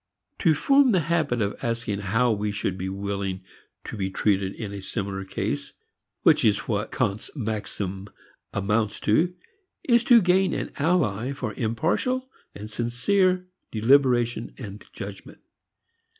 To 0.39 0.55
form 0.55 0.93
the 0.93 1.01
habit 1.01 1.43
of 1.43 1.63
asking 1.63 1.99
how 1.99 2.31
we 2.31 2.51
should 2.51 2.75
be 2.75 2.89
willing 2.89 3.43
to 3.83 3.95
be 3.95 4.09
treated 4.09 4.55
in 4.55 4.73
a 4.73 4.81
similar 4.81 5.23
case 5.23 5.73
which 6.23 6.43
is 6.43 6.67
what 6.67 6.91
Kant's 6.91 7.29
maxim 7.35 8.07
amounts 8.51 8.99
to 9.01 9.35
is 9.83 10.03
to 10.05 10.19
gain 10.19 10.55
an 10.55 10.71
ally 10.79 11.33
for 11.33 11.53
impartial 11.53 12.27
and 12.55 12.71
sincere 12.71 13.45
deliberation 13.71 14.55
and 14.57 14.87
judgment. 14.91 15.37